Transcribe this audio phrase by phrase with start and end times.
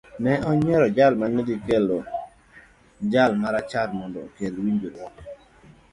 [0.23, 1.97] Ne oyiero jal ma ne dhi bedo
[3.11, 5.15] jal ma rachar mondo okel winjruok.